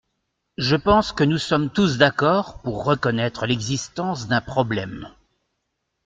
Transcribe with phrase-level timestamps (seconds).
[0.57, 5.13] Je pense que nous sommes tous d’accord pour reconnaître l’existence d’un problème.